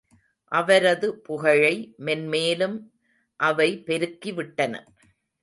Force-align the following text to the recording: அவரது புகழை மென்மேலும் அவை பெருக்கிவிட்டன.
அவரது 0.51 1.07
புகழை 1.17 1.75
மென்மேலும் 1.99 2.77
அவை 3.39 3.69
பெருக்கிவிட்டன. 3.85 4.73